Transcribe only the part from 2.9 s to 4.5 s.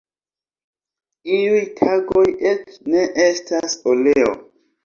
ne estas oleo.